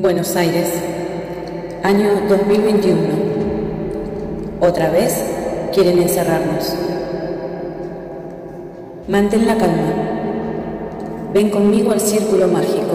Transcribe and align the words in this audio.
Buenos 0.00 0.36
Aires, 0.36 0.74
año 1.82 2.08
2021. 2.28 2.98
Otra 4.60 4.90
vez 4.90 5.12
quieren 5.74 5.98
encerrarnos. 5.98 6.72
Mantén 9.08 9.44
la 9.44 9.56
calma. 9.56 9.92
Ven 11.34 11.50
conmigo 11.50 11.90
al 11.90 12.00
círculo 12.00 12.46
mágico, 12.46 12.94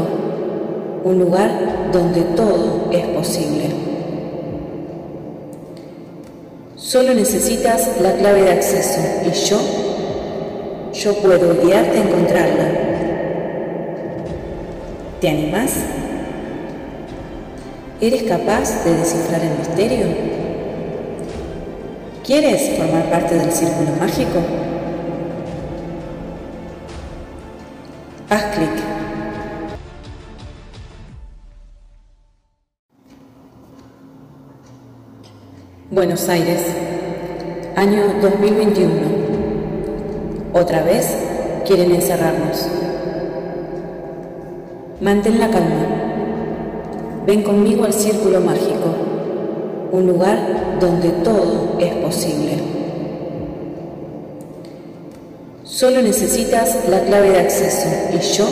un 1.03 1.19
lugar 1.19 1.89
donde 1.91 2.21
todo 2.37 2.87
es 2.89 3.05
posible. 3.07 3.65
Solo 6.77 7.13
necesitas 7.13 7.99
la 7.99 8.13
clave 8.13 8.43
de 8.43 8.51
acceso 8.53 9.01
y 9.25 9.31
yo, 9.31 9.59
yo 10.93 11.13
puedo 11.15 11.65
guiarte 11.65 11.97
a 11.97 12.01
encontrarla. 12.01 12.71
¿Te 15.19 15.27
animás? 15.27 15.83
¿Eres 18.01 18.23
capaz 18.23 18.83
de 18.83 18.95
descifrar 18.97 19.41
el 19.41 19.57
misterio? 19.57 20.05
¿Quieres 22.25 22.77
formar 22.77 23.09
parte 23.09 23.35
del 23.35 23.51
círculo 23.51 23.91
mágico? 23.99 24.39
Haz 28.29 28.43
clic. 28.55 28.69
Buenos 35.91 36.27
Aires, 36.27 36.65
año 37.75 38.01
2021. 38.21 38.91
Otra 40.53 40.81
vez 40.83 41.15
quieren 41.65 41.91
encerrarnos. 41.91 42.67
Mantén 45.01 45.39
la 45.39 45.49
calma. 45.49 46.02
Ven 47.25 47.41
conmigo 47.41 47.85
al 47.85 47.93
círculo 47.93 48.41
mágico, 48.41 48.93
un 49.91 50.07
lugar 50.07 50.77
donde 50.79 51.09
todo 51.23 51.77
es 51.79 51.93
posible. 51.95 52.57
Solo 55.63 56.01
necesitas 56.01 56.87
la 56.89 56.99
clave 57.05 57.31
de 57.31 57.39
acceso 57.39 57.87
y 58.13 58.19
yo, 58.19 58.45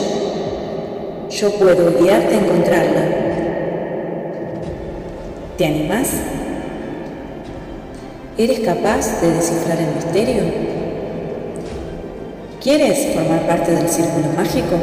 yo 1.28 1.50
puedo 1.58 2.00
guiarte 2.00 2.34
a 2.34 2.38
encontrarla. 2.38 3.02
¿Te 5.58 5.66
animás? 5.66 6.08
¿Eres 8.38 8.60
capaz 8.60 9.20
de 9.20 9.30
descifrar 9.32 9.78
el 9.78 9.94
misterio? 9.94 10.42
¿Quieres 12.62 13.14
formar 13.14 13.46
parte 13.46 13.72
del 13.72 13.88
círculo 13.88 14.28
mágico? 14.34 14.76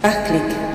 Par 0.00 0.24
clic. 0.26 0.67